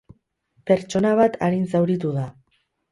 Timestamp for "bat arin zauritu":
1.21-2.17